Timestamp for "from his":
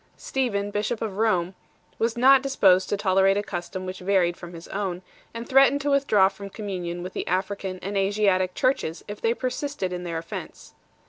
4.35-4.67